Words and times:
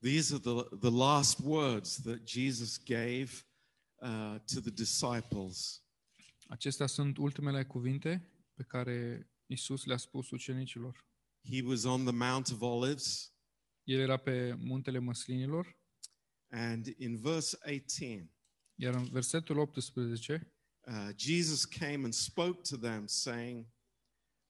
These 0.00 0.32
are 0.34 0.38
the, 0.38 0.68
the 0.80 0.90
last 0.90 1.40
words 1.40 1.96
that 2.02 2.24
Jesus 2.24 2.78
gave 2.78 3.44
uh, 4.00 4.38
to 4.46 4.60
the 4.60 4.70
disciples. 4.70 5.82
Acestea 6.48 6.86
sunt 6.86 7.16
ultimele 7.16 7.64
cuvinte 7.64 8.30
pe 8.54 8.62
care 8.62 9.30
Isus 9.46 9.84
le-a 9.84 9.96
spus 9.96 10.30
ucenicilor. 10.30 11.06
He 11.42 11.62
was 11.62 11.84
on 11.84 12.04
the 12.04 12.12
Mount 12.12 12.50
of 12.50 12.60
Olives, 12.60 13.32
El 13.84 14.00
era 14.00 14.16
pe 14.16 14.54
muntele 14.58 14.98
măslinilor, 14.98 15.76
and 16.50 16.86
in 16.86 17.16
verse 17.16 17.58
18, 17.64 18.30
iar 18.74 18.94
în 18.94 19.04
versetul 19.04 19.58
18, 19.58 20.52
uh, 20.86 21.08
Jesus 21.16 21.64
came 21.64 22.04
and 22.04 22.12
spoke 22.12 22.60
to 22.62 22.76
them, 22.76 23.06
saying, 23.06 23.66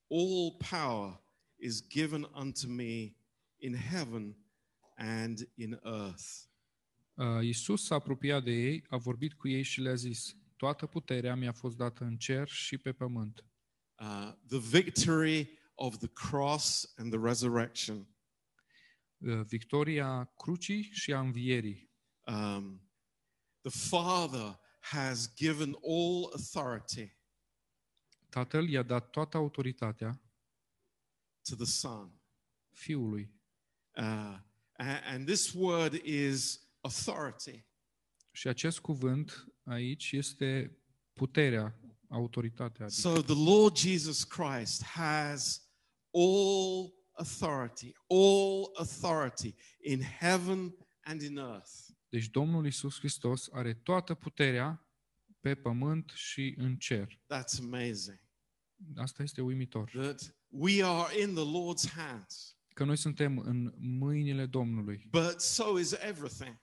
All 0.07 0.57
power 0.57 1.21
is 1.55 1.87
given 1.87 2.27
unto 2.33 2.67
me 2.67 3.15
in 3.57 3.75
heaven 3.75 4.35
and 4.99 5.49
in 5.55 5.79
earth. 5.83 6.25
uh, 7.13 7.39
Isus 7.41 7.85
s-a 7.85 7.95
apropiat 7.95 8.43
de 8.43 8.51
ei, 8.51 8.85
a 8.89 8.97
vorbit 8.97 9.33
cu 9.33 9.47
ei 9.47 9.61
și 9.63 9.81
le-a 9.81 9.95
zis, 9.95 10.33
Toată 10.55 10.85
puterea 10.85 11.35
mi-a 11.35 11.51
fost 11.51 11.77
dată 11.77 12.03
în 12.03 12.17
cer 12.17 12.47
și 12.47 12.77
pe 12.77 12.93
pământ. 12.93 13.45
Uh, 13.99 14.33
the 14.47 14.59
victory 14.59 15.59
of 15.73 15.97
the 15.97 16.07
cross 16.07 16.93
and 16.95 17.11
the 17.11 17.21
resurrection. 17.23 18.07
Uh, 19.17 19.41
Victoria 19.45 20.23
crucii 20.37 20.81
și 20.83 21.13
a 21.13 21.19
învierii. 21.19 21.91
Um, 22.25 22.89
the 23.61 23.87
Father 23.89 24.59
has 24.79 25.33
given 25.35 25.75
all 25.81 26.23
authority 26.33 27.17
Tatăl 28.29 28.69
i-a 28.69 28.83
dat 28.83 29.09
toată 29.09 29.37
autoritatea 29.37 30.21
to 31.49 31.55
the 31.55 31.65
Son. 31.65 32.21
Fiului. 32.71 33.33
Uh, 33.97 34.03
a- 34.03 34.48
and 34.85 35.25
this 35.25 35.53
word 35.53 35.93
is 36.03 36.59
authority. 36.81 37.63
Și 38.31 38.47
acest 38.47 38.79
cuvânt 38.79 39.47
aici 39.63 40.11
este 40.11 40.77
puterea, 41.13 41.79
autoritatea. 42.07 42.85
Adică. 42.85 43.01
So 43.01 43.21
the 43.21 43.43
Lord 43.51 43.77
Jesus 43.77 44.23
Christ 44.23 44.83
has 44.83 45.69
all 46.11 46.93
authority, 47.11 47.91
all 48.07 48.71
authority 48.75 49.55
in 49.81 50.01
heaven 50.01 50.75
and 51.01 51.21
in 51.21 51.37
earth. 51.37 51.71
Deci 52.09 52.27
Domnul 52.29 52.65
Isus 52.65 52.97
Hristos 52.97 53.49
are 53.51 53.73
toată 53.73 54.13
puterea 54.13 54.87
pe 55.39 55.55
pământ 55.55 56.11
și 56.15 56.53
în 56.57 56.77
cer. 56.77 57.07
That's 57.07 57.59
amazing. 57.59 58.21
Asta 58.95 59.23
este 59.23 59.41
uimitor. 59.41 59.89
That 59.89 60.35
we 60.47 60.83
are 60.83 61.21
in 61.21 61.33
the 61.33 61.43
Lord's 61.43 61.93
hands. 61.93 62.58
Că 62.79 62.85
noi 62.85 62.97
suntem 62.97 63.37
în 63.37 63.73
mâinile 63.77 64.45
Domnului, 64.45 65.07
But 65.09 65.41
so 65.41 65.79
is 65.79 65.91
everything. 65.91 66.61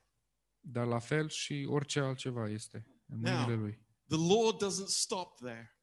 dar 0.60 0.86
la 0.86 0.98
fel 0.98 1.28
și 1.28 1.66
orice 1.68 2.00
altceva 2.00 2.48
este 2.48 2.86
în 3.06 3.18
mâinile 3.20 3.54
Now. 3.54 3.60
Lui. 3.60 3.84
The 4.08 4.34
Lord 4.34 4.64
doesn't 4.64 4.86
stop 4.88 5.36
there. 5.36 5.78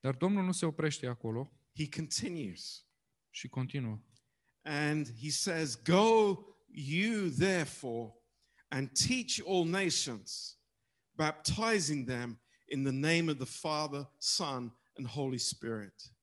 Dar 0.00 0.14
Domnul 0.14 0.44
nu 0.44 0.52
se 0.52 0.66
oprește 0.66 1.06
acolo 1.06 1.52
He 1.74 1.88
continues. 1.88 2.86
și 3.30 3.48
continuă. 3.48 4.00
And 4.62 5.06
he 5.20 5.30
says, 5.30 5.82
Go 5.82 6.36
you 6.68 7.28
therefore 7.28 8.12
and 8.68 8.90
teach 9.06 9.40
all 9.48 9.66
nations, 9.68 10.58
baptizing 11.16 12.06
them 12.08 12.42
in 12.68 12.82
the 12.82 12.92
name 12.92 13.30
of 13.30 13.36
the 13.36 13.58
Father, 13.60 14.10
Son, 14.18 14.76
and 14.96 15.06
Holy 15.06 15.38
Spirit. 15.38 16.14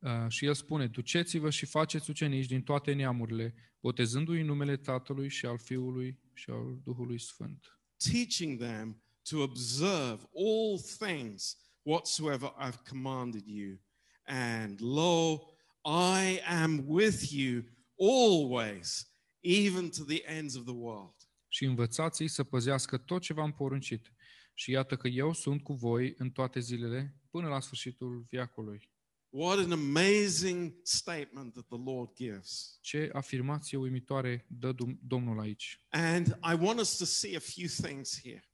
Uh, 0.00 0.10
și 0.28 0.44
el 0.44 0.54
spune, 0.54 0.86
duceți-vă 0.86 1.50
și 1.50 1.66
faceți 1.66 2.10
ucenici 2.10 2.46
din 2.46 2.62
toate 2.62 2.92
neamurile, 2.92 3.54
botezându-i 3.80 4.40
în 4.40 4.46
numele 4.46 4.76
Tatălui 4.76 5.28
și 5.28 5.46
al 5.46 5.58
Fiului 5.58 6.18
și 6.34 6.50
al 6.50 6.80
Duhului 6.84 7.20
Sfânt. 7.20 7.80
teaching 8.12 8.58
them 8.58 9.02
to 9.30 9.42
observe 9.42 10.26
all 10.34 10.78
things 10.78 11.56
whatsoever 11.82 12.50
I've 12.58 12.82
commanded 12.88 13.46
you. 13.46 13.78
And 14.26 14.80
lo, 14.80 15.38
I 15.84 16.40
am 16.46 16.84
with 16.86 17.32
you 17.32 17.64
always, 17.98 19.06
even 19.42 19.90
to 19.90 20.04
the 20.04 20.22
ends 20.26 20.54
of 20.56 20.64
the 20.64 20.74
world. 20.74 21.14
Și 21.48 21.64
învățați-i 21.64 22.28
să 22.28 22.44
păzească 22.44 22.98
tot 22.98 23.22
ce 23.22 23.32
v-am 23.32 23.52
poruncit. 23.52 24.12
Și 24.54 24.70
iată 24.70 24.96
că 24.96 25.08
eu 25.08 25.32
sunt 25.32 25.62
cu 25.62 25.72
voi 25.74 26.14
în 26.16 26.30
toate 26.30 26.60
zilele, 26.60 27.14
până 27.30 27.48
la 27.48 27.60
sfârșitul 27.60 28.24
viacului. 28.28 28.90
What 29.32 29.58
an 29.58 29.72
amazing 29.72 30.74
statement 30.82 31.52
that 31.52 31.66
the 31.68 31.78
Lord 31.84 32.14
gives. 32.14 32.78
Ce 32.80 33.10
afirmație 33.12 33.78
uimitoare 33.78 34.46
dă 34.48 34.72
Dum- 34.72 34.98
Domnul 35.02 35.40
aici. 35.40 35.84
And 35.88 36.26
I 36.26 36.54
want 36.58 36.80
us 36.80 36.96
to 36.96 37.04
see 37.04 37.36
a 37.36 37.40
few 37.40 37.66
things 37.66 38.20
here. 38.22 38.44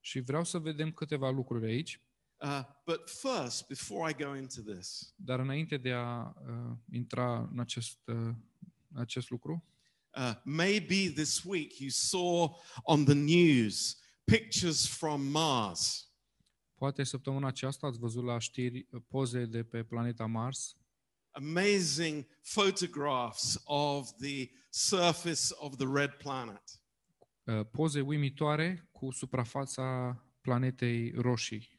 Și 0.00 0.20
vreau 0.20 0.44
să 0.44 0.58
vedem 0.58 0.92
câteva 0.92 1.30
lucruri 1.30 1.66
aici, 1.66 2.02
Uh, 2.40 2.62
but 2.86 3.10
first, 3.10 3.66
before 3.66 4.10
I 4.10 4.14
go 4.14 4.36
into 4.36 4.62
this, 4.62 5.12
dar 5.16 5.38
înainte 5.38 5.76
de 5.76 5.92
a 5.92 6.34
uh, 6.46 6.76
intra 6.92 7.48
în 7.52 7.58
acest, 7.60 7.98
uh, 8.06 8.34
acest 8.94 9.30
lucru, 9.30 9.64
uh, 10.16 10.34
maybe 10.44 11.10
this 11.10 11.42
week 11.42 11.78
you 11.78 11.90
saw 11.90 12.56
on 12.82 13.04
the 13.04 13.14
news 13.14 13.98
pictures 14.24 14.86
from 14.86 15.22
Mars. 15.30 16.07
Poate 16.78 17.04
săptămâna 17.04 17.46
aceasta 17.46 17.86
ați 17.86 17.98
văzut 17.98 18.24
la 18.24 18.38
știri 18.38 18.86
uh, 18.90 19.02
poze 19.08 19.44
de 19.44 19.62
pe 19.62 19.82
planeta 19.82 20.26
Mars, 20.26 20.76
amazing 21.30 22.26
photographs 22.42 23.60
of 23.64 24.10
the 24.18 24.50
surface 24.70 25.54
of 25.54 25.76
the 25.76 25.86
red 25.92 26.10
planet. 26.10 26.62
uh, 27.44 27.66
poze 27.70 28.00
uimitoare 28.00 28.88
cu 28.92 29.10
suprafața 29.10 30.16
planetei 30.40 31.10
roșii. 31.10 31.76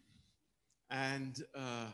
And, 0.88 1.50
uh, 1.56 1.92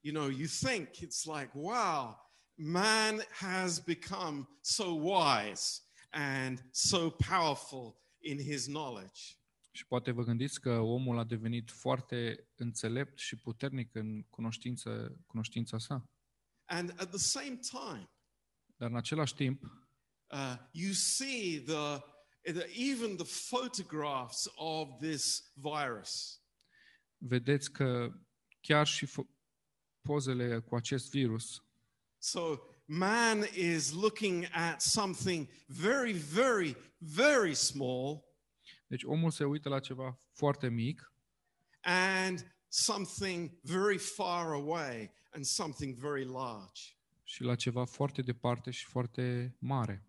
you 0.00 0.14
know, 0.14 0.28
you 0.28 0.46
think 0.46 0.88
it's 0.88 1.24
like, 1.24 1.50
wow, 1.54 2.16
man 2.54 3.22
has 3.30 3.78
become 3.80 4.48
so 4.60 4.84
wise 4.84 5.80
and 6.10 6.64
so 6.70 7.10
powerful 7.10 7.96
in 8.20 8.38
his 8.38 8.66
knowledge. 8.66 9.36
Și 9.76 9.86
poate 9.86 10.10
vă 10.10 10.22
gândiți 10.22 10.60
că 10.60 10.78
omul 10.78 11.18
a 11.18 11.24
devenit 11.24 11.70
foarte 11.70 12.48
înțelept 12.54 13.18
și 13.18 13.36
puternic 13.36 13.94
în 13.94 14.22
cunoștință, 14.22 15.16
cunoștința 15.26 15.78
sa. 15.78 16.04
And 16.64 16.90
at 16.90 17.08
the 17.08 17.18
same 17.18 17.58
time, 17.70 18.10
Dar 18.76 18.90
în 18.90 18.96
același 18.96 19.34
timp, 19.34 19.62
uh, 20.32 20.56
you 20.72 20.92
see 20.92 21.60
the, 21.60 21.98
the, 22.42 22.90
even 22.90 23.16
the 23.16 23.26
photographs 23.56 24.48
of 24.54 24.88
this 25.00 25.52
virus. 25.54 26.42
vedeți 27.16 27.72
că 27.72 28.12
chiar 28.60 28.86
și 28.86 29.06
fo- 29.06 29.34
pozele 30.00 30.60
cu 30.60 30.74
acest 30.76 31.10
virus 31.10 31.60
So 32.18 32.56
man 32.84 33.44
is 33.54 33.92
looking 33.92 34.46
at 34.52 34.80
something 34.80 35.48
very, 35.66 36.12
very, 36.12 36.76
very 36.98 37.54
small 37.54 38.25
Deci 38.86 39.02
omul 39.02 39.30
se 39.30 39.44
uită 39.44 39.68
la 39.68 39.80
ceva 39.80 40.20
foarte 40.32 40.68
mic 40.68 41.12
and 41.80 42.54
something 42.68 43.58
very 43.62 43.98
far 43.98 44.52
away 44.52 45.12
and 45.30 45.44
something 45.44 45.96
very 45.96 46.24
large. 46.24 46.82
și 47.24 47.42
la 47.42 47.54
ceva 47.54 47.84
foarte 47.84 48.22
departe 48.22 48.70
și 48.70 48.84
foarte 48.84 49.56
mare. 49.58 50.06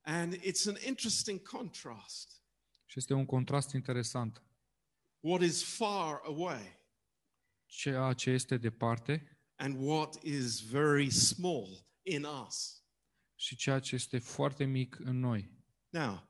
And 0.00 0.34
it's 0.34 0.66
an 0.66 0.76
interesting 0.86 1.42
contrast. 1.48 2.42
Și 2.86 2.98
este 2.98 3.14
un 3.14 3.26
contrast 3.26 3.72
interesant. 3.72 4.42
What 5.20 5.42
is 5.42 5.76
far 5.76 6.20
away 6.24 6.76
Ceea 7.66 8.12
ce 8.12 8.30
este 8.30 8.56
departe 8.56 9.38
and 9.56 9.76
what 9.86 10.22
is 10.22 10.60
very 10.60 11.10
small 11.10 11.86
in 12.02 12.24
us. 12.24 12.82
și 13.34 13.56
ceea 13.56 13.78
ce 13.78 13.94
este 13.94 14.18
foarte 14.18 14.64
mic 14.64 14.98
în 14.98 15.18
noi. 15.18 15.50
Now, 15.88 16.28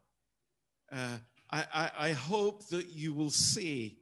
uh, 0.92 1.18
I, 1.50 1.64
I, 1.72 2.10
I 2.10 2.12
hope 2.12 2.64
that 2.64 2.86
you 2.94 3.14
will 3.14 3.30
see 3.30 3.98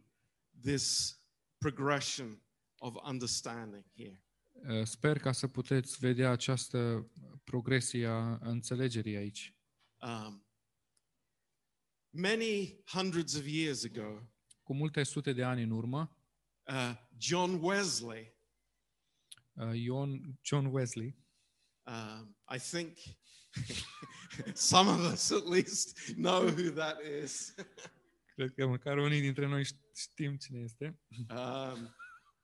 this 0.63 1.17
progression 1.59 2.41
of 2.81 2.97
understanding 3.05 3.85
here. 3.97 4.21
Uh, 4.69 4.85
Sper 4.85 5.19
ca 5.19 5.33
să 5.33 5.47
puteți 5.47 5.99
vedea 5.99 6.31
această 6.31 7.11
progresie 7.45 8.07
a 8.07 8.39
înțelegerii 8.41 9.17
aici. 9.17 9.55
Um, 10.01 10.45
many 12.11 12.81
hundreds 12.85 13.35
of 13.35 13.47
years 13.47 13.85
ago, 13.85 14.23
Cu 14.63 14.75
multe 14.75 15.03
sute 15.03 15.33
de 15.33 15.45
ani 15.45 15.63
în 15.63 15.71
urmă, 15.71 16.17
uh, 16.67 16.93
John 17.19 17.59
Wesley, 17.63 18.35
uh, 19.53 19.73
Ion, 19.75 20.39
John 20.43 20.67
Wesley, 20.67 21.17
um, 21.87 22.37
I 22.55 22.59
think 22.59 22.97
some 24.55 24.89
of 24.91 25.13
us 25.13 25.31
at 25.31 25.47
least 25.47 25.99
know 26.17 26.49
who 26.49 26.71
that 26.71 26.97
is. 27.23 27.55
cred 28.37 28.55
că 28.55 28.67
măcar 28.67 28.99
unii 28.99 29.21
dintre 29.21 29.47
noi 29.47 29.65
știm 29.95 30.37
cine 30.37 30.61
este, 30.61 31.01
Um, 31.29 31.97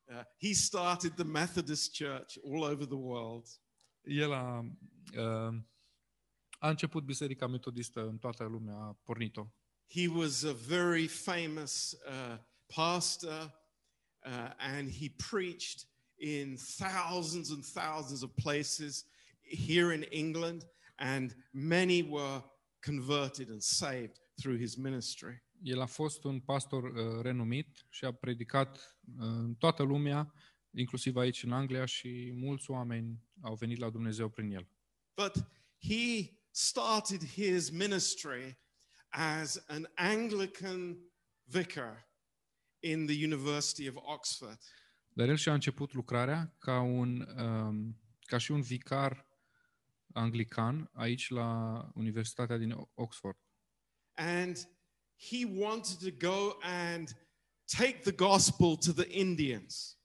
uh, 0.05 0.23
he 0.41 0.53
started 0.55 1.13
the 1.15 1.25
Methodist 1.25 1.97
Church 1.97 2.37
all 2.45 2.63
over 2.63 2.85
the 2.87 2.97
world. 2.99 3.47
el 4.03 4.33
a, 4.33 4.59
uh, 5.17 5.55
A 6.59 6.69
început 6.69 7.05
Biserica 7.05 7.47
Metodistă 7.47 8.01
în 8.07 8.19
toată 8.19 8.45
lumea, 8.45 8.75
a 8.75 8.99
pornit-o. 9.03 9.47
He 9.95 10.09
was 10.09 10.43
a 10.43 10.53
very 10.53 11.07
famous 11.07 11.97
uh, 12.07 12.39
pastor, 12.75 13.61
uh, 14.25 14.51
and 14.59 14.91
he 14.91 15.09
preached 15.31 15.89
in 16.15 16.57
thousands 16.57 17.51
and 17.51 17.65
thousands 17.65 18.23
of 18.23 18.31
places 18.43 19.07
here 19.43 19.95
in 19.95 20.07
England, 20.11 20.67
and 21.03 21.37
many 21.51 22.03
were 22.03 22.43
converted 22.81 23.49
and 23.49 23.63
saved 23.63 24.21
through 24.41 24.59
his 24.59 24.77
ministry. 24.77 25.43
El 25.63 25.81
a 25.81 25.87
fost 25.87 26.25
un 26.25 26.41
pastor 26.41 26.85
uh, 26.85 27.23
renumit 27.23 27.87
și 27.89 28.05
a 28.05 28.13
predicat 28.13 28.77
uh, 28.77 29.25
în 29.25 29.55
toată 29.55 29.83
lumea, 29.83 30.33
inclusiv 30.71 31.17
aici 31.17 31.43
în 31.43 31.53
Anglia 31.53 31.85
și 31.85 32.33
mulți 32.35 32.71
oameni 32.71 33.23
au 33.41 33.55
venit 33.55 33.79
la 33.79 33.91
Dumnezeu 33.91 34.29
prin 34.29 34.51
el. 34.51 34.69
But 35.15 35.45
he 35.81 36.33
started 36.51 37.25
his 37.25 37.71
ministry 37.71 38.59
as 39.09 39.65
an 39.67 39.89
Anglican 39.95 40.99
vicar 41.45 42.09
in 42.81 43.07
the 43.07 43.25
University 43.25 43.89
of 43.89 43.95
Oxford. 43.97 44.59
Dar 45.15 45.29
el 45.29 45.37
și-a 45.37 45.55
început 45.55 45.93
lucrarea 45.93 46.57
ca, 46.59 46.81
un, 46.81 47.29
um, 47.37 48.01
ca 48.21 48.39
și 48.39 48.51
un 48.51 48.61
vicar 48.61 49.32
anglican 50.13 50.91
aici 50.93 51.29
la 51.31 51.91
Universitatea 51.95 52.57
din 52.57 52.75
Oxford. 52.95 53.37
And 54.15 54.57
he 55.31 55.45
wanted 55.57 55.99
to 56.19 56.29
go 56.29 56.57
and 56.63 57.17
take 57.77 57.99
the 57.99 58.13
gospel 58.13 58.77
to 58.77 58.93
the 58.93 59.19
Indians. 59.19 59.97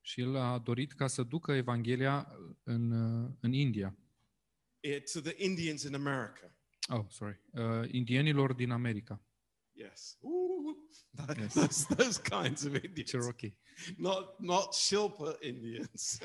Și 0.00 0.20
el 0.20 0.36
a 0.36 0.58
dorit 0.58 0.92
ca 0.92 1.06
să 1.06 1.22
ducă 1.22 1.52
Evanghelia 1.52 2.34
în, 2.62 2.90
uh, 2.90 3.30
în 3.40 3.52
India. 3.52 3.96
eh, 4.80 5.02
to 5.12 5.20
the 5.20 5.34
Indians 5.44 5.82
in 5.82 5.94
America. 5.94 6.54
Oh, 6.88 7.04
sorry. 7.08 7.40
Uh, 7.52 7.88
indienilor 7.92 8.52
din 8.52 8.70
America. 8.70 9.22
Yes. 9.72 10.18
Ooh, 10.20 10.76
that- 11.16 11.38
Yes. 11.38 11.52
those, 11.52 11.94
those 11.94 12.20
kinds 12.22 12.64
of 12.64 12.74
Indians. 12.82 13.10
Cherokee. 13.10 13.52
Not, 13.96 14.38
not 14.38 14.74
Shilpa 14.74 15.36
Indians. 15.40 16.18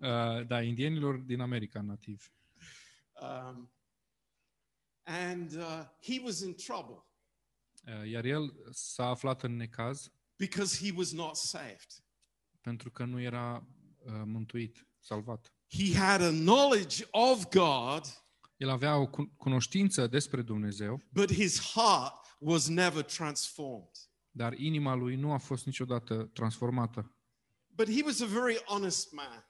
Uh, 0.00 0.46
da, 0.46 0.62
indienilor 0.62 1.16
din 1.16 1.40
America 1.40 1.80
nativ. 1.80 2.32
Um, 3.20 3.70
and 5.02 5.52
uh, 5.52 5.84
he 6.02 6.20
was 6.24 6.40
in 6.40 6.54
trouble 6.54 7.04
Uh, 7.86 8.10
iar 8.10 8.24
el 8.24 8.54
s-a 8.70 9.04
aflat 9.06 9.42
în 9.42 9.56
necaz 9.56 10.12
because 10.36 10.86
he 10.86 10.92
was 10.96 11.12
not 11.12 11.36
saved. 11.36 11.86
pentru 12.60 12.90
că 12.90 13.04
nu 13.04 13.20
era 13.20 13.66
uh, 14.04 14.12
mântuit, 14.24 14.86
salvat. 14.98 15.54
He 15.68 15.96
had 15.98 16.20
a 16.20 16.30
knowledge 16.30 17.04
of 17.10 17.48
God, 17.48 18.04
El 18.56 18.68
avea 18.68 18.96
o 18.96 19.06
cu- 19.08 19.32
cunoștință 19.36 20.06
despre 20.06 20.42
Dumnezeu, 20.42 21.02
but 21.12 21.32
his 21.32 21.60
heart 21.60 22.36
was 22.38 22.66
never 22.68 23.02
transformed. 23.02 23.90
dar 24.30 24.52
inima 24.52 24.94
lui 24.94 25.16
nu 25.16 25.32
a 25.32 25.38
fost 25.38 25.66
niciodată 25.66 26.24
transformată. 26.32 27.14
But 27.68 27.88
he 27.88 28.02
was 28.04 28.20
a 28.20 28.26
very 28.26 28.56
honest 28.64 29.12
man. 29.12 29.48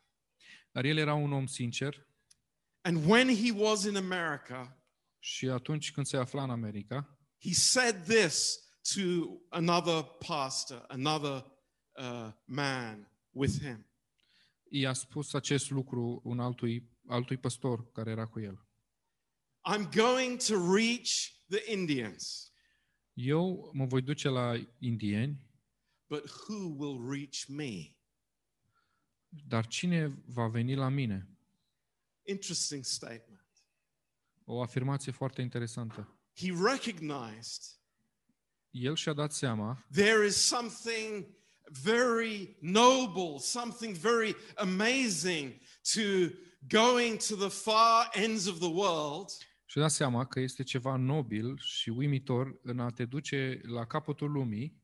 Dar 0.72 0.84
el 0.84 0.96
era 0.96 1.14
un 1.14 1.32
om 1.32 1.46
sincer 1.46 2.08
And 2.82 3.04
when 3.06 3.28
he 3.28 3.50
was 3.50 3.84
in 3.84 3.96
America, 3.96 4.84
și 5.18 5.48
atunci 5.48 5.92
când 5.92 6.06
se 6.06 6.16
afla 6.16 6.42
în 6.42 6.50
America, 6.50 7.18
he 7.38 7.52
said 7.52 8.04
this 8.04 8.58
to 8.94 9.00
another 9.48 10.02
pastor, 10.02 10.84
another 10.88 11.44
uh, 11.96 12.32
man 12.44 13.10
with 13.30 13.58
him. 13.62 13.86
i-a 14.68 14.92
spus 14.92 15.32
acest 15.32 15.70
lucru 15.70 16.20
un 16.24 16.40
altui, 16.40 16.90
altui 17.06 17.36
păstor 17.36 17.92
care 17.92 18.10
era 18.10 18.26
cu 18.26 18.40
el. 18.40 18.68
I'm 19.72 19.88
going 19.94 20.40
to 20.42 20.74
reach 20.74 21.10
the 21.48 21.72
Indians, 21.72 22.52
Eu 23.12 23.70
mă 23.72 23.86
voi 23.86 24.02
duce 24.02 24.28
la 24.28 24.54
indieni, 24.78 25.46
but 26.08 26.24
who 26.30 26.74
will 26.76 27.10
reach 27.10 27.46
me? 27.48 27.94
dar 29.46 29.66
cine 29.66 30.22
va 30.26 30.48
veni 30.48 30.74
la 30.74 30.88
mine? 30.88 31.28
Interesting 32.30 32.84
statement. 32.84 33.64
O 34.44 34.62
afirmație 34.62 35.12
foarte 35.12 35.40
interesantă. 35.40 36.18
He 36.36 36.52
recognized 36.64 37.62
El 38.70 38.94
și-a 38.94 39.12
dat 39.12 39.32
seama 39.32 39.86
there 39.92 40.26
is 40.26 40.36
something 40.36 41.26
very 41.82 42.56
noble, 42.60 43.38
something 43.38 43.96
very 43.96 44.36
amazing 44.54 45.52
to 45.94 46.00
going 46.68 47.18
to 47.28 47.36
the 47.36 47.48
far 47.48 48.10
ends 48.12 48.46
of 48.46 48.58
the 48.58 48.68
world 48.68 49.30
și-a 49.66 49.80
dat 49.80 49.90
seama 49.90 50.26
că 50.26 50.40
este 50.40 50.62
ceva 50.62 50.96
nobil 50.96 51.58
și 51.58 51.88
uimitor 51.88 52.60
în 52.62 52.80
a 52.80 52.90
te 52.90 53.04
duce 53.04 53.60
la 53.62 53.86
capătul 53.86 54.30
lumii, 54.30 54.82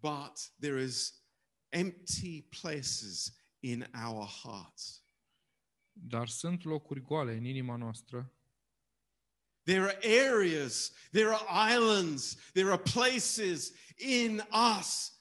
but 0.00 0.52
there 0.60 0.82
is 0.82 1.24
empty 1.68 2.42
places 2.42 3.36
in 3.60 3.90
our 4.04 4.26
hearts. 4.26 5.05
Dar 5.98 6.28
sunt 6.28 6.64
locuri 6.64 7.00
goale 7.00 7.36
în 7.36 7.44
inima 7.44 7.76
noastră 7.76 8.30
There 9.62 9.80
are 9.80 9.98
areas, 10.28 10.92
there 11.10 11.28
are 11.28 11.72
islands, 11.74 12.34
there 12.52 12.68
are 12.70 12.82
places 12.82 13.72
in 13.96 14.42
us 14.78 15.12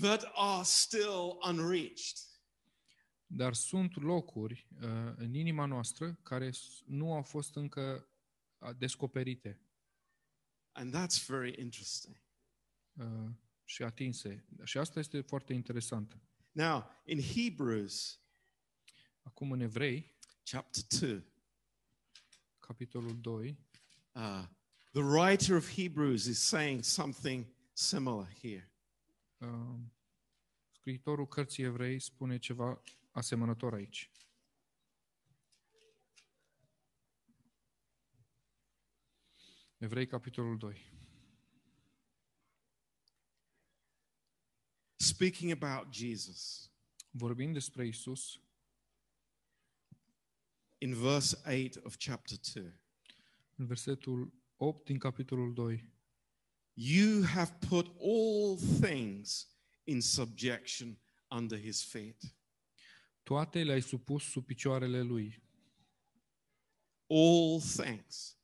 that 0.00 0.30
are 0.34 0.62
still 0.64 1.38
unreached. 1.48 2.18
Dar 3.26 3.54
sunt 3.54 3.96
locuri 4.02 4.66
uh, 4.82 4.88
în 5.16 5.34
inima 5.34 5.64
noastră 5.66 6.18
care 6.22 6.50
s- 6.50 6.82
nu 6.86 7.14
au 7.14 7.22
fost 7.22 7.56
încă 7.56 8.08
uh, 8.58 8.70
descoperite 8.78 9.60
And 10.72 10.94
that's 10.94 11.26
very 11.26 11.60
interesting. 11.60 12.16
uh, 12.92 13.30
și 13.64 13.82
atinse. 13.82 14.44
Și 14.64 14.78
asta 14.78 14.98
este 14.98 15.20
foarte 15.20 15.52
interesant. 15.52 16.18
Now, 16.52 16.84
in 17.04 17.20
Hebrews 17.20 18.18
Acum 19.22 19.52
în 19.52 19.60
Evrei, 19.60 20.13
chapter 20.44 20.82
2, 20.88 21.22
capitolul 22.60 23.16
2, 23.22 23.56
uh, 24.14 24.46
the 24.92 25.02
writer 25.02 25.56
of 25.56 25.68
Hebrews 25.68 26.26
is 26.26 26.38
saying 26.38 26.84
something 26.84 27.46
similar 27.72 28.28
here. 28.42 28.68
uh, 29.44 29.78
scriitorul 30.70 31.26
cărții 31.26 31.64
Evrei 31.64 31.98
spune 31.98 32.38
ceva 32.38 32.82
asemănător 33.10 33.74
aici. 33.74 34.10
Evrei, 39.78 40.06
capitolul 40.06 40.58
2. 40.58 40.92
Speaking 44.96 45.62
about 45.62 45.94
Jesus, 45.94 46.70
Vorbind 47.10 47.52
despre 47.52 47.86
Isus, 47.86 48.40
in 50.84 50.94
verse 50.94 51.34
8 51.46 51.78
of 51.84 51.96
chapter 51.96 52.36
2, 52.36 52.62
în 53.56 53.66
versetul 53.66 54.32
8 54.56 54.84
din 54.84 54.98
capitolul 54.98 55.52
2, 55.52 55.92
you 56.74 57.22
have 57.22 57.52
put 57.68 57.86
all 58.00 58.58
things 58.80 59.48
in 59.84 60.00
subjection 60.00 60.98
under 61.30 61.58
his 61.58 61.84
feet. 61.84 62.22
toate 63.22 63.62
le-ai 63.62 63.80
supus 63.80 64.24
sub 64.24 64.44
picioarele 64.44 65.00
lui. 65.00 65.42
All 67.06 67.60
things. 67.60 68.36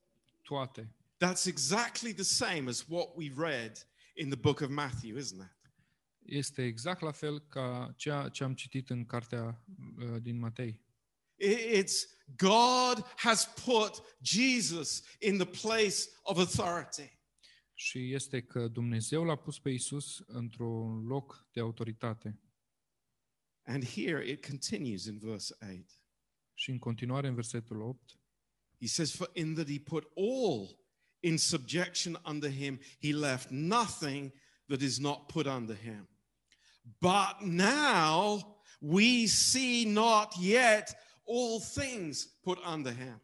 Toate. 0.42 0.94
That's 1.16 1.44
exactly 1.46 2.12
the 2.12 2.22
same 2.22 2.68
as 2.68 2.84
what 2.88 3.16
we 3.16 3.32
read 3.36 3.86
in 4.14 4.28
the 4.28 4.38
book 4.38 4.60
of 4.60 4.70
Matthew, 4.70 5.16
isn't 5.16 5.40
it? 5.40 5.72
Este 6.22 6.64
exact 6.64 7.00
la 7.00 7.10
fel 7.12 7.40
ca 7.40 7.94
ceea 7.96 8.28
ce 8.28 8.44
am 8.44 8.54
citit 8.54 8.90
în 8.90 9.04
cartea 9.04 9.64
uh, 9.98 10.22
din 10.22 10.38
Matei. 10.38 10.80
It's 11.40 12.19
God 12.36 13.04
has 13.16 13.48
put 13.64 14.02
Jesus 14.22 15.02
in 15.20 15.38
the 15.38 15.46
place 15.46 16.08
of 16.22 16.38
authority. 16.38 17.18
Și 17.74 18.12
este 18.12 18.42
că 18.42 18.68
Dumnezeu 18.68 19.24
l-a 19.24 19.36
pus 19.36 19.58
pe 19.58 19.70
Isus 19.70 20.22
într-un 20.26 21.06
loc 21.06 21.48
de 21.52 21.60
autoritate. 21.60 22.40
And 23.62 23.84
here 23.84 24.30
it 24.30 24.46
continues 24.46 25.04
in 25.04 25.18
verse 25.18 25.56
8. 25.60 26.00
Și 26.54 26.70
în 26.70 26.78
continuare 26.78 27.28
în 27.28 27.34
versetul 27.34 27.80
8, 27.80 28.20
He 28.80 28.86
says, 28.86 29.14
For 29.14 29.30
in 29.34 29.54
that 29.54 29.68
he 29.68 29.78
put 29.78 30.10
all 30.16 30.78
in 31.20 31.38
subjection 31.38 32.18
under 32.24 32.50
him, 32.50 32.80
he 33.00 33.12
left 33.12 33.50
nothing 33.50 34.32
that 34.68 34.80
is 34.80 34.98
not 34.98 35.26
put 35.26 35.46
under 35.46 35.76
him. 35.76 36.08
But 37.00 37.42
now 37.42 38.56
we 38.80 39.26
see 39.26 39.84
not 39.84 40.34
yet 40.40 40.96
all 41.30 41.60
things 41.60 42.24
put 42.24 42.58
under 42.74 42.94
him. 42.94 43.22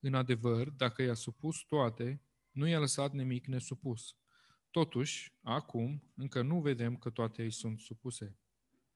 în 0.00 0.14
adevăr, 0.14 0.70
dacă 0.70 1.02
i-a 1.02 1.14
supus 1.14 1.56
toate, 1.58 2.22
nu 2.50 2.66
i-a 2.66 2.78
lăsat 2.78 3.12
nimic 3.12 3.46
nesupus. 3.46 4.16
Totuși, 4.70 5.32
acum, 5.42 6.02
încă 6.16 6.42
nu 6.42 6.60
vedem 6.60 6.96
că 6.96 7.10
toate 7.10 7.42
îi 7.42 7.52
sunt 7.52 7.80
supuse. 7.80 8.36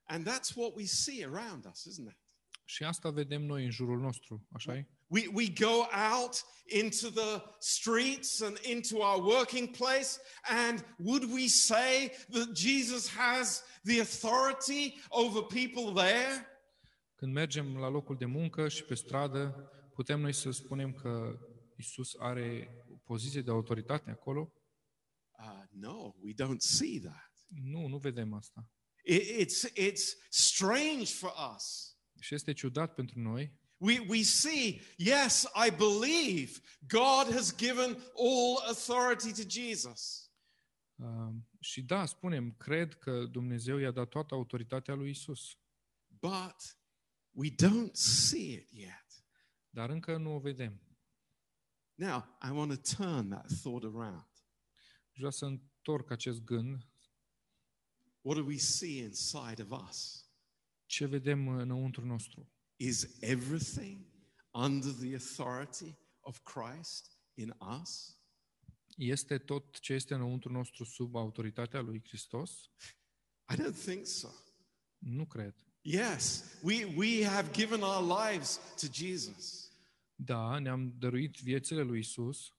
And 0.05 0.29
that's 0.29 0.55
what 0.55 0.75
we 0.75 0.85
see 0.85 1.25
around 1.25 1.67
us, 1.67 1.87
isn't 1.89 2.11
it? 2.11 2.17
Și 2.65 2.85
asta 2.85 3.11
vedem 3.11 3.43
noi 3.43 3.65
în 3.65 3.71
jurul 3.71 4.01
nostru, 4.01 4.47
așa 4.53 4.77
e? 4.77 4.87
We, 5.07 5.29
we 5.33 5.49
go 5.49 5.87
out 6.13 6.45
into 6.65 7.11
the 7.11 7.43
streets 7.59 8.41
and 8.41 8.59
into 8.63 8.97
our 8.97 9.25
working 9.25 9.77
place, 9.77 10.19
and 10.43 10.97
would 10.99 11.33
we 11.33 11.47
say 11.47 12.09
that 12.31 12.57
Jesus 12.57 13.09
has 13.09 13.63
the 13.83 14.01
authority 14.01 14.95
over 15.09 15.43
people 15.43 16.03
there? 16.03 16.52
Când 17.23 17.35
mergem 17.35 17.77
la 17.77 17.89
locul 17.89 18.17
de 18.17 18.25
muncă 18.25 18.69
și 18.69 18.85
pe 18.85 18.95
stradă, 18.95 19.71
putem 19.95 20.21
noi 20.21 20.33
să 20.33 20.51
spunem 20.51 20.93
că 20.93 21.39
Isus 21.77 22.15
are 22.19 22.69
o 22.93 22.97
poziție 22.97 23.43
de 23.43 23.51
autoritate 23.51 24.11
acolo? 24.11 24.53
Uh, 25.39 25.63
no, 25.71 26.15
we 26.21 26.33
don't 26.33 26.59
see 26.59 27.01
that. 27.01 27.33
Nu, 27.47 27.87
nu 27.87 27.99
vedem 27.99 28.33
asta. 28.33 28.69
It, 29.05 29.23
it's, 29.23 29.73
it's 29.73 30.03
strange 30.29 31.05
for 31.05 31.33
us. 31.55 31.97
Și 32.21 32.35
este 32.35 32.53
ciudat 32.53 32.95
pentru 32.95 33.19
noi. 33.19 33.59
We, 33.77 33.99
we 34.09 34.23
see, 34.23 34.81
yes, 34.97 35.43
I 35.67 35.71
believe 35.71 36.53
God 36.89 37.35
has 37.35 37.57
given 37.57 37.97
all 38.17 38.57
authority 38.67 39.43
to 39.43 39.49
Jesus. 39.49 40.31
Uh, 40.95 41.35
și 41.61 41.83
da, 41.83 42.07
spunem, 42.07 42.55
cred 42.59 42.95
că 42.95 43.25
Dumnezeu 43.25 43.79
i-a 43.79 43.91
dat 43.91 44.09
toată 44.09 44.35
autoritatea 44.35 44.95
lui 44.95 45.11
Isus, 45.11 45.57
But 46.21 46.82
we 47.33 47.51
don't 47.51 47.95
see 47.95 48.53
it 48.53 48.71
yet. 48.71 49.07
dar 49.71 49.91
încă 49.91 50.17
nu 50.17 50.35
o 50.35 50.39
vedem. 50.39 50.81
Now, 51.95 52.39
I 52.43 52.51
want 52.51 52.71
to 52.71 52.97
turn 52.97 53.29
that 53.29 53.47
thought 53.63 53.85
around. 53.85 54.27
Și 55.11 55.17
vreau 55.17 55.31
să 55.31 55.45
întorc 55.45 56.11
acest 56.11 56.43
gând. 56.45 56.87
What 58.21 58.39
do 58.39 58.45
we 58.45 58.57
see 58.57 59.03
inside 59.03 59.63
of 59.63 59.89
us? 59.89 60.27
Ce 60.87 61.07
vedem 61.07 61.49
înăuntru 61.49 62.05
nostru? 62.05 62.53
Is 62.77 63.21
everything 63.21 64.07
under 64.51 64.93
the 64.93 65.13
authority 65.13 65.99
of 66.21 66.41
Christ 66.43 67.19
in 67.35 67.55
us? 67.81 68.17
Este 68.97 69.39
tot 69.39 69.79
ce 69.79 69.93
este 69.93 70.15
înăuntru 70.15 70.53
nostru 70.53 70.85
sub 70.85 71.17
autoritatea 71.17 71.81
lui 71.81 72.03
Hristos? 72.05 72.71
I 73.53 73.57
don't 73.57 73.85
think 73.85 74.07
so. 74.07 74.29
Nu 74.99 75.27
cred. 75.27 75.72
Yes, 75.85 76.45
we, 76.63 76.85
we 76.97 77.23
have 77.23 77.53
given 77.53 77.83
our 77.83 78.03
lives 78.03 78.61
to 78.77 78.87
Jesus. 78.89 79.71
Da, 80.15 80.59
ne-am 80.59 80.95
dăruit 80.99 81.41
viețile 81.41 81.83
lui 81.83 81.99
Isus, 81.99 82.53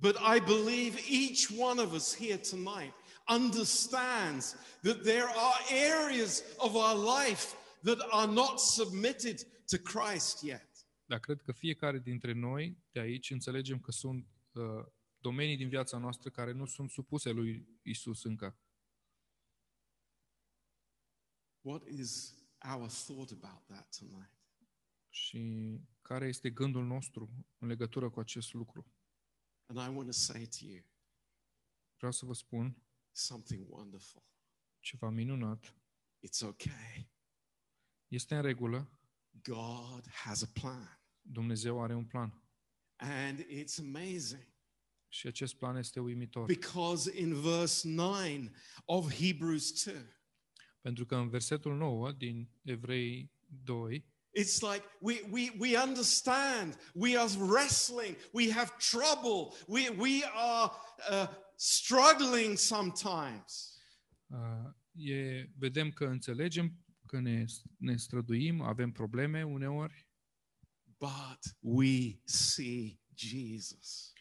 But 0.00 0.16
I 0.16 0.38
believe 0.38 0.96
each 1.10 1.50
one 1.58 1.80
of 1.80 1.92
us 1.92 2.14
here 2.14 2.36
tonight 2.38 2.94
understands 3.26 4.56
that 4.82 5.02
there 5.02 5.26
are 5.28 5.58
areas 5.70 6.42
of 6.58 6.74
our 6.74 6.94
life 6.94 7.56
that 7.82 7.98
are 8.10 8.32
not 8.32 8.60
submitted 8.60 9.40
to 9.66 9.78
Christ 9.78 10.42
yet. 10.42 10.66
dar 11.06 11.18
cred 11.20 11.42
că 11.42 11.52
fiecare 11.52 11.98
dintre 11.98 12.32
noi 12.32 12.76
de 12.92 13.00
aici 13.00 13.30
înțelegem 13.30 13.80
că 13.80 13.90
sunt 13.90 14.26
uh, 14.52 14.62
domenii 15.18 15.56
din 15.56 15.68
viața 15.68 15.98
noastră 15.98 16.30
care 16.30 16.52
nu 16.52 16.66
sunt 16.66 16.90
supuse 16.90 17.30
lui 17.30 17.68
Isus 17.82 18.24
încă. 18.24 18.56
What 21.60 21.86
is 21.86 22.34
our 22.64 22.88
thought 22.88 23.30
about 23.30 23.66
that 23.66 23.96
tonight? 23.98 24.36
Și 25.08 25.80
care 26.02 26.26
este 26.26 26.50
gândul 26.50 26.84
nostru 26.84 27.30
în 27.58 27.68
legătură 27.68 28.10
cu 28.10 28.20
acest 28.20 28.52
lucru? 28.52 28.92
And 29.66 29.78
I 29.78 29.94
want 29.96 30.06
to 30.06 30.12
say 30.12 30.46
to 30.46 30.64
you 30.66 30.82
Vreau 31.96 32.12
să 32.12 32.24
vă 32.26 32.32
spun 32.34 32.82
something 33.10 33.70
wonderful. 33.70 34.22
ceva 34.80 35.08
minunat. 35.10 35.74
It's 36.26 36.40
okay. 36.42 37.10
Este 38.08 38.34
în 38.34 38.42
regulă, 38.42 39.00
God 39.42 40.08
has 40.10 40.42
a 40.42 40.46
plan. 40.52 41.00
Dumnezeu 41.20 41.82
are 41.82 41.94
un 41.94 42.04
plan. 42.06 42.42
And 42.96 43.44
it's 43.44 43.78
amazing 43.78 44.46
Și 45.08 45.26
acest 45.26 45.54
plan 45.54 45.76
este 45.76 46.00
uimitor. 46.00 46.46
because 46.46 47.20
in 47.20 47.40
verse 47.40 47.88
9 47.88 48.50
of 48.84 49.12
Hebrews 49.12 49.84
2, 49.84 49.94
Pentru 50.80 51.06
că 51.06 51.14
în 51.16 51.28
versetul 51.28 51.76
9 51.76 52.12
din 52.12 52.48
Evrei 52.62 53.30
2, 53.64 54.06
It's 54.38 54.60
like 54.60 54.84
we, 55.00 55.20
we, 55.30 55.50
we 55.58 55.78
understand, 55.78 56.78
we 56.94 57.18
are 57.18 57.30
wrestling, 57.38 58.16
we 58.32 58.52
have 58.52 58.70
trouble, 58.90 59.56
we, 59.66 59.88
we 59.88 60.22
are 60.34 60.70
uh, 61.10 61.28
struggling 61.56 62.56
sometimes. 62.58 63.78
uh, 64.26 64.70
e, 64.92 65.50
vedem 65.58 65.90
că 65.90 66.04
înțelegem, 66.04 66.72
că 67.06 67.20
ne, 67.20 67.44
ne 67.76 67.96
străduim, 67.96 68.60
avem 68.60 68.92
probleme 68.92 69.42
uneori, 69.46 70.06
But 70.98 71.56
we 71.60 72.20
see 72.24 73.00
Jesus. 73.14 74.12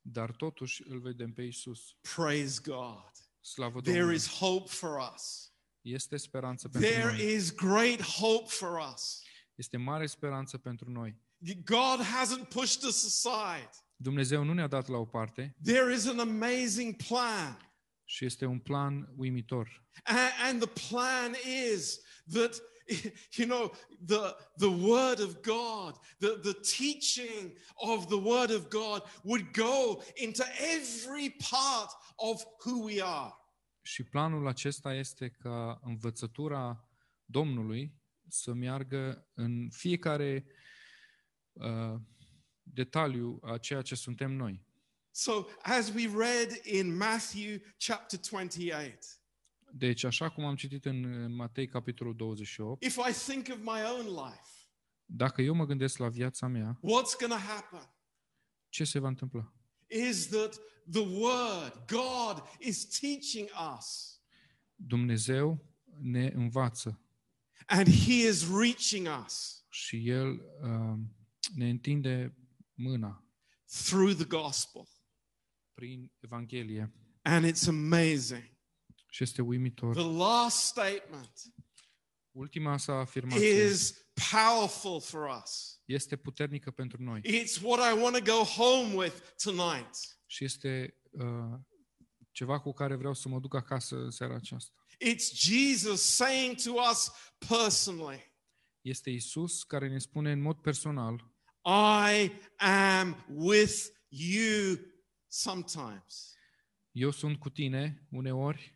dar 0.00 0.30
totuși 0.30 0.82
îl 0.88 1.00
vedem 1.00 1.32
pe 1.32 1.42
Isus. 1.42 1.96
Praise 2.14 2.60
God. 2.64 3.10
Slavă 3.40 3.80
There 3.80 3.92
Domnului! 3.96 4.16
is 4.16 4.28
hope 4.28 4.70
for 4.70 5.12
us. 5.14 5.52
Este 5.92 6.16
speranță 6.16 6.68
pentru 6.68 6.90
There 6.90 7.12
noi. 7.12 7.34
is 7.34 7.54
great 7.54 8.02
hope 8.02 8.48
for 8.48 8.92
us. 8.92 9.22
Este 9.54 9.76
mare 9.76 10.06
speranță 10.06 10.58
pentru 10.58 10.90
noi. 10.90 11.16
God 11.64 12.00
hasn't 12.04 12.48
pushed 12.48 12.82
us 12.82 13.24
aside. 13.24 13.70
Dumnezeu 13.96 14.42
nu 14.42 14.52
ne-a 14.52 14.66
dat 14.66 14.86
la 14.88 14.96
o 14.96 15.04
parte 15.04 15.56
There 15.64 15.94
is 15.94 16.06
an 16.06 16.18
amazing 16.18 16.96
plan. 17.08 17.70
și 18.04 18.24
este 18.24 18.44
un 18.44 18.58
plan 18.58 19.12
uimitor. 19.16 19.84
And, 20.04 20.18
and 20.42 20.62
the 20.62 20.88
plan 20.88 21.34
is 21.72 22.00
that, 22.32 22.60
you 23.36 23.46
know, 23.46 23.72
the, 24.06 24.36
the 24.56 24.86
Word 24.86 25.18
of 25.20 25.40
God, 25.42 25.94
the, 26.18 26.38
the 26.42 26.52
teaching 26.76 27.58
of 27.74 28.06
the 28.06 28.20
Word 28.20 28.50
of 28.50 28.68
God 28.68 29.02
would 29.22 29.52
go 29.52 30.02
into 30.14 30.44
every 30.76 31.30
part 31.50 31.90
of 32.16 32.44
who 32.64 32.84
we 32.84 33.00
are. 33.02 33.32
Și 33.86 34.02
planul 34.02 34.46
acesta 34.46 34.94
este 34.94 35.28
ca 35.28 35.80
învățătura 35.82 36.88
Domnului 37.24 37.94
să 38.28 38.52
meargă 38.52 39.28
în 39.34 39.68
fiecare 39.70 40.46
uh, 41.52 42.00
detaliu 42.62 43.40
a 43.42 43.58
ceea 43.58 43.82
ce 43.82 43.94
suntem 43.94 44.32
noi. 44.32 44.64
So, 45.10 45.32
as 45.62 45.88
we 45.88 46.10
read 46.16 46.50
in 46.62 46.96
Matthew 46.96 47.58
chapter 47.86 48.20
28, 48.30 49.20
Deci, 49.70 50.04
așa 50.04 50.28
cum 50.28 50.44
am 50.44 50.56
citit 50.56 50.84
în 50.84 51.04
uh, 51.04 51.30
Matei, 51.30 51.66
capitolul 51.66 52.16
28, 52.16 52.84
if 52.84 52.96
I 52.96 53.12
think 53.12 53.46
of 53.50 53.58
my 53.58 53.82
own 53.96 54.06
life, 54.06 54.50
dacă 55.04 55.42
eu 55.42 55.54
mă 55.54 55.64
gândesc 55.64 55.98
la 55.98 56.08
viața 56.08 56.46
mea, 56.46 56.78
what's 56.78 57.18
going 57.18 57.32
to 57.32 57.48
happen? 57.48 57.94
ce 58.68 58.84
se 58.84 58.98
va 58.98 59.08
întâmpla? 59.08 59.55
Is 59.88 60.28
that 60.28 60.58
the 60.90 61.00
Word, 61.00 61.72
God, 61.86 62.42
is 62.58 62.84
teaching 62.98 63.48
us, 63.78 64.20
Dumnezeu 64.74 65.64
ne 66.00 66.30
învață 66.34 67.00
and 67.66 67.88
He 67.88 68.12
is 68.28 68.48
reaching 68.48 69.08
us 69.24 69.64
și 69.68 70.08
El 70.08 70.30
uh, 70.62 70.98
ne 71.54 71.68
întinde 71.68 72.36
mâna 72.74 73.24
through 73.84 74.14
the 74.14 74.24
gospel. 74.24 74.88
prin 75.74 76.12
Evanghelie 76.20 76.92
And 77.22 77.44
it's 77.44 77.66
amazing. 77.68 78.54
și 79.10 79.22
este 79.22 79.42
uimitor. 79.42 79.94
The 79.94 80.16
last 80.16 80.64
statement 80.64 81.42
Ultima 82.30 82.76
sa 82.76 82.92
afirmație 82.92 83.64
is 83.64 84.05
powerful 84.32 85.00
for 85.00 85.40
us. 85.42 85.80
este 85.84 86.16
puternică 86.16 86.70
pentru 86.70 87.02
noi 87.02 87.20
It's 87.20 87.62
what 87.62 87.94
I 87.94 88.00
want 88.00 88.16
to 88.24 88.32
go 88.32 88.42
home 88.44 88.94
with 88.94 89.16
tonight. 89.42 90.18
și 90.26 90.44
este 90.44 91.00
uh, 91.10 91.58
ceva 92.32 92.60
cu 92.60 92.72
care 92.72 92.94
vreau 92.94 93.14
să 93.14 93.28
mă 93.28 93.38
duc 93.38 93.54
acasă 93.54 93.96
în 93.96 94.10
seara 94.10 94.34
aceasta. 94.34 94.74
It's 95.04 95.32
Jesus 95.32 96.02
saying 96.14 96.56
to 96.62 96.70
us 96.90 97.10
personally, 97.48 98.34
Este 98.80 99.10
Isus 99.10 99.62
care 99.62 99.88
ne 99.88 99.98
spune 99.98 100.32
în 100.32 100.40
mod 100.40 100.56
personal, 100.60 101.34
I 102.16 102.32
am 102.56 103.24
with 103.28 103.84
you 104.08 104.76
sometimes. 105.28 106.34
eu 106.92 107.10
sunt 107.10 107.38
cu 107.38 107.50
tine 107.50 108.06
uneori, 108.10 108.74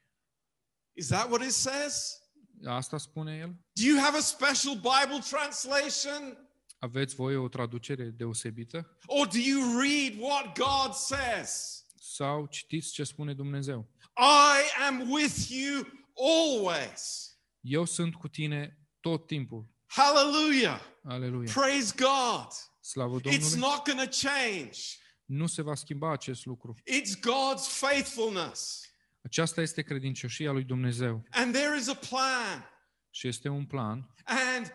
Is 0.93 1.07
that 1.07 1.29
what 1.31 1.43
it 1.45 1.53
says? 1.53 2.19
Asta 2.65 2.99
spune 2.99 3.37
El. 3.37 3.49
Do 3.73 3.83
you 3.83 3.99
have 4.03 4.17
a 4.17 4.21
special 4.21 4.75
Bible 4.75 5.19
translation? 5.31 6.49
Aveți 6.79 7.15
voi 7.15 7.37
o 7.37 7.49
traducere 7.49 8.05
deosebită? 8.05 8.97
Or 9.07 9.27
do 9.27 9.39
you 9.39 9.81
read 9.81 10.19
what 10.19 10.59
God 10.59 10.93
says? 10.95 11.85
Sau 12.01 12.47
citiți 12.47 12.93
ce 12.93 13.05
spune 13.05 13.35
Dumnezeu? 13.35 13.89
I 14.17 14.85
am 14.87 15.11
with 15.11 15.49
you 15.49 15.87
always. 16.15 17.31
Eu 17.61 17.85
sunt 17.85 18.15
cu 18.15 18.29
tine 18.29 18.79
tot 19.01 19.27
timpul. 19.27 19.69
Hallelujah. 19.87 20.81
Aleluia. 21.05 21.53
Praise 21.53 21.95
God. 21.97 22.47
Slavă 22.81 23.19
It's 23.19 23.23
Domnului. 23.23 23.59
not 23.59 23.85
going 23.85 24.09
to 24.09 24.17
change. 24.29 24.81
Nu 25.25 25.47
se 25.47 25.63
va 25.63 25.75
schimba 25.75 26.13
acest 26.13 26.45
lucru. 26.47 26.75
It's 26.75 27.15
God's 27.19 27.67
faithfulness. 27.69 28.85
Aceasta 29.23 29.61
este 29.61 29.83
credincioșia 29.83 30.53
lui 30.53 30.65
Dumnezeu 30.65 31.25
And 31.31 31.55
there 31.55 31.77
is 31.79 31.89
a 31.89 31.95
plan. 31.95 32.65
și 33.11 33.29
este 33.29 33.49
un 33.49 33.67
plan 33.67 34.15
And 34.25 34.67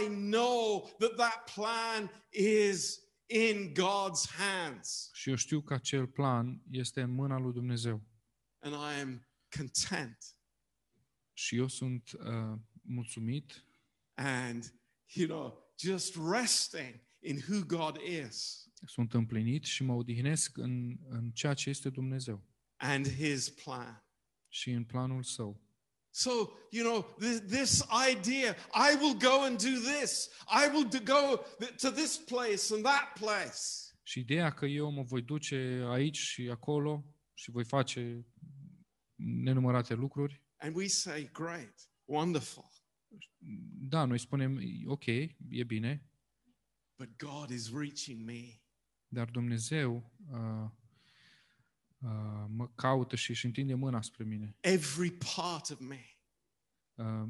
I 0.00 0.06
know 0.08 0.90
that 0.98 1.14
that 1.16 1.50
plan 1.54 2.10
is 2.30 3.00
in 3.26 3.72
God's 3.74 4.30
hands. 4.36 5.10
Și 5.12 5.28
eu 5.28 5.34
știu 5.34 5.60
că 5.60 5.74
acel 5.74 6.06
plan 6.06 6.62
este 6.70 7.00
în 7.00 7.10
mâna 7.10 7.38
lui 7.38 7.52
Dumnezeu. 7.52 8.02
And 8.58 8.74
I 8.74 9.00
am 9.00 9.28
content. 9.56 10.18
Și 11.32 11.56
eu 11.56 11.68
sunt 11.68 12.10
uh, 12.12 12.58
mulțumit 12.82 13.62
And, 14.14 14.74
you 15.06 15.26
know, 15.28 15.74
just 15.78 16.16
resting 16.32 17.00
in 17.20 17.36
who 17.48 17.64
God 17.64 17.96
is 17.96 18.68
sunt 18.86 19.14
împlinit 19.14 19.64
și 19.64 19.82
mă 19.82 19.92
odihnesc 19.92 20.56
în, 20.56 20.96
în 21.08 21.30
ceea 21.30 21.54
ce 21.54 21.70
este 21.70 21.90
Dumnezeu 21.90 22.46
and 22.78 23.08
his 23.08 23.48
plan. 23.50 24.02
și 24.48 24.70
în 24.70 24.84
planul 24.84 25.22
său. 25.22 25.66
So, 26.10 26.30
you 26.70 26.84
know, 26.90 27.14
this, 27.18 27.40
this 27.40 27.84
idea, 28.12 28.56
I 28.72 28.96
will 29.00 29.16
go 29.18 29.42
and 29.42 29.62
do 29.62 29.90
this. 29.98 30.28
I 30.46 30.70
will 30.74 30.88
do- 30.88 31.04
go 31.04 31.36
to 31.76 31.90
this 31.90 32.16
place 32.16 32.74
and 32.74 32.82
that 32.84 33.12
place. 33.20 33.60
Și 34.02 34.18
ideea 34.18 34.50
că 34.54 34.66
eu 34.66 34.90
mă 34.90 35.02
voi 35.02 35.22
duce 35.22 35.84
aici 35.88 36.16
și 36.16 36.48
acolo 36.50 37.04
și 37.34 37.50
voi 37.50 37.64
face 37.64 38.26
nenumărate 39.14 39.94
lucruri, 39.94 40.42
And 40.56 40.74
we 40.76 40.86
say, 40.86 41.30
great, 41.32 41.90
wonderful. 42.04 42.70
da, 43.88 44.04
noi 44.04 44.18
spunem, 44.18 44.60
ok, 44.86 45.06
e 45.06 45.64
bine, 45.66 46.02
But 46.98 47.16
God 47.16 47.50
is 47.50 47.72
reaching 47.72 48.24
me. 48.24 48.60
dar 49.06 49.30
Dumnezeu 49.30 50.12
uh, 50.30 50.70
uh, 51.98 52.08
mă 52.48 52.68
caută 52.74 53.16
și 53.16 53.30
își 53.30 53.46
întinde 53.46 53.74
mâna 53.74 54.02
spre 54.02 54.24
mine, 54.24 54.56
Every 54.60 55.10
part 55.10 55.70
of 55.70 55.78
me. 55.80 56.04
uh, 56.94 57.28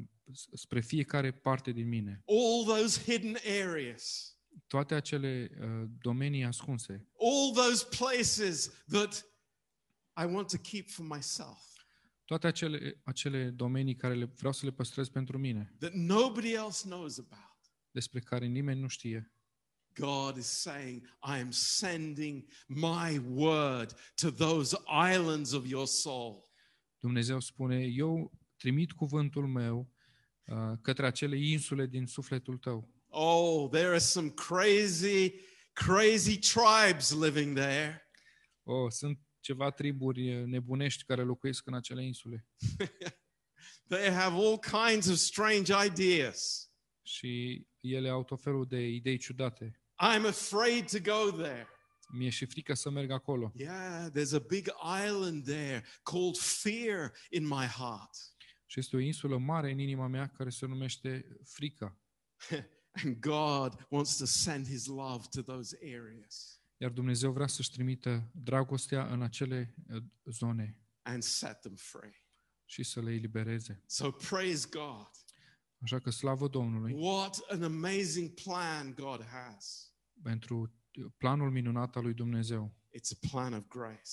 spre 0.53 0.79
fiecare 0.81 1.31
parte 1.31 1.71
din 1.71 1.87
mine. 1.87 2.23
All 2.27 2.77
those 2.77 3.01
hidden 3.11 3.37
areas. 3.61 4.33
Toate 4.67 4.95
acele 4.95 5.49
uh, 5.61 5.89
domenii 6.01 6.43
ascunse, 6.43 7.07
All 7.19 7.53
those 7.65 7.85
places 7.97 8.83
that 8.87 9.25
I 10.21 10.25
want 10.33 10.47
to 10.49 10.57
keep 10.57 10.89
for 10.89 11.05
myself. 11.05 11.59
toate 12.25 12.47
acele, 12.47 13.01
acele 13.03 13.49
domenii 13.49 13.95
care 13.95 14.13
le, 14.15 14.25
vreau 14.25 14.53
să 14.53 14.65
le 14.65 14.71
păstrez 14.71 15.09
pentru 15.09 15.37
mine, 15.37 15.73
That 15.79 15.93
nobody 15.93 16.53
else 16.53 16.87
knows 16.87 17.17
about. 17.19 17.57
despre 17.91 18.19
care 18.19 18.45
nimeni 18.45 18.79
nu 18.79 18.87
știe. 18.87 19.31
God 19.99 20.37
is 20.37 20.45
saying, 20.47 21.01
I 21.21 21.39
am 21.39 21.51
sending 21.51 22.45
my 22.67 23.19
word 23.27 23.93
to 24.15 24.31
those 24.31 24.77
islands 24.87 25.53
of 25.53 25.65
your 25.67 25.87
soul. 25.87 26.43
Dumnezeu 26.99 27.39
spune, 27.39 27.85
eu 27.85 28.31
trimit 28.57 28.91
cuvântul 28.91 29.47
meu 29.47 29.93
uh, 30.45 30.77
către 30.81 31.05
acele 31.05 31.37
insule 31.37 31.85
din 31.85 32.05
sufletul 32.05 32.57
tău. 32.57 32.89
Oh, 33.09 33.69
there 33.69 33.87
are 33.87 33.97
some 33.97 34.29
crazy, 34.29 35.33
crazy 35.73 36.39
tribes 36.39 37.11
living 37.11 37.57
there. 37.57 38.01
Oh, 38.63 38.91
sunt 38.91 39.19
ceva 39.39 39.69
triburi 39.69 40.41
uh, 40.41 40.45
nebunești 40.45 41.03
care 41.03 41.23
locuiesc 41.23 41.67
în 41.67 41.73
acele 41.73 42.05
insule 42.05 42.47
They 43.89 44.11
have 44.11 44.35
all 44.35 44.59
kinds 44.59 45.07
of 45.07 45.15
strange 45.17 45.73
ideas. 45.85 46.69
și 47.01 47.65
ele 47.79 48.09
au 48.09 48.23
tot 48.23 48.41
felul 48.41 48.65
de 48.65 48.87
idei 48.87 49.17
ciudate. 49.17 49.78
I'm 50.01 50.25
afraid 50.25 50.89
to 50.89 50.99
go 50.99 51.31
there. 51.37 51.67
Mi-e 52.11 52.29
și 52.29 52.45
frică 52.45 52.73
să 52.73 52.89
merg 52.89 53.11
acolo. 53.11 53.51
Yeah, 53.55 54.09
there's 54.11 54.33
a 54.33 54.43
big 54.47 54.67
island 55.07 55.43
there 55.43 55.85
called 56.03 56.37
fear 56.37 57.11
in 57.29 57.47
my 57.47 57.65
heart. 57.65 58.15
Și 58.65 58.79
este 58.79 58.95
o 58.95 58.99
insulă 58.99 59.37
mare 59.37 59.71
în 59.71 59.79
inima 59.79 60.07
mea 60.07 60.27
care 60.27 60.49
se 60.49 60.65
numește 60.65 61.37
frica. 61.43 61.97
And 63.03 63.19
God 63.19 63.85
wants 63.89 64.17
to 64.17 64.25
send 64.25 64.67
his 64.67 64.85
love 64.85 65.25
to 65.31 65.41
those 65.41 65.77
areas 65.81 66.61
Iar 66.77 66.91
Dumnezeu 66.91 67.31
vrea 67.31 67.47
să-și 67.47 67.71
trimită 67.71 68.31
dragostea 68.33 69.07
în 69.07 69.21
acele 69.21 69.75
uh, 69.93 70.03
zone 70.25 70.77
and 71.01 71.23
set 71.23 71.59
them 71.59 71.75
free. 71.75 72.25
și 72.65 72.83
să 72.83 73.01
le 73.01 73.11
elibereze. 73.11 73.83
So 73.85 74.11
praise 74.11 74.67
God. 74.69 75.11
Așa 75.81 75.99
că 75.99 76.09
slavă 76.09 76.47
Domnului 76.47 76.93
What 76.93 77.39
an 77.49 77.63
amazing 77.63 78.33
plan 78.33 78.93
God 78.93 79.25
has. 79.25 79.88
Pentru 80.21 80.73
planul 81.17 81.51
minunat 81.51 81.95
al 81.95 82.03
lui 82.03 82.13
Dumnezeu, 82.13 82.77
It's 82.97 83.11
a 83.21 83.27
plan 83.31 83.53
of 83.53 83.67
grace 83.67 84.11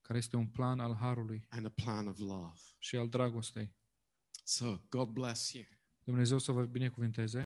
care 0.00 0.18
este 0.18 0.36
un 0.36 0.46
plan 0.46 0.80
al 0.80 0.94
harului 0.94 1.46
and 1.48 1.66
a 1.66 1.68
plan 1.68 2.06
of 2.06 2.18
love. 2.18 2.58
și 2.78 2.96
al 2.96 3.08
dragostei. 3.08 3.74
So 4.44 4.78
God 4.88 5.08
bless 5.08 5.52
you. 5.52 5.64
Dumnezeu 6.04 6.38
să 6.38 6.52
vă 6.52 6.64
binecuvinteze. 6.64 7.42